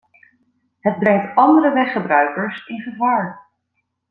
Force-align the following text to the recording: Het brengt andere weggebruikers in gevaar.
Het 0.79 0.99
brengt 0.99 1.35
andere 1.35 1.73
weggebruikers 1.73 2.65
in 2.67 2.79
gevaar. 2.81 3.49